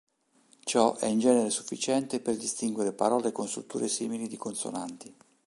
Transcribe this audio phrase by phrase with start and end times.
[0.63, 5.15] Ciò è in genere sufficiente per distinguere parole con strutture simili di consonanti.